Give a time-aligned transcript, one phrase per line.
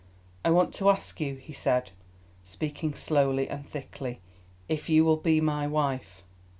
[0.43, 1.91] "I want to ask you," he said,
[2.43, 4.19] speaking slowly and thickly,
[4.67, 6.23] "if you will be my wife?"